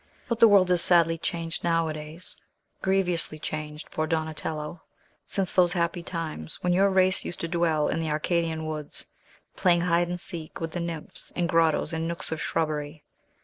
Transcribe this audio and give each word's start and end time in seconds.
"But 0.27 0.39
the 0.39 0.47
world 0.47 0.71
is 0.71 0.81
sadly 0.81 1.19
changed 1.19 1.63
nowadays; 1.63 2.35
grievously 2.81 3.37
changed, 3.37 3.91
poor 3.91 4.07
Donatello, 4.07 4.81
since 5.27 5.53
those 5.53 5.73
happy 5.73 6.01
times 6.01 6.57
when 6.63 6.73
your 6.73 6.89
race 6.89 7.23
used 7.23 7.39
to 7.41 7.47
dwell 7.47 7.87
in 7.87 7.99
the 7.99 8.09
Arcadian 8.09 8.65
woods, 8.65 9.05
playing 9.55 9.81
hide 9.81 10.07
and 10.09 10.19
seek 10.19 10.59
with 10.59 10.71
the 10.71 10.79
nymphs 10.79 11.29
in 11.29 11.45
grottoes 11.45 11.93
and 11.93 12.07
nooks 12.07 12.31
of 12.31 12.41
shrubbery. 12.41 13.03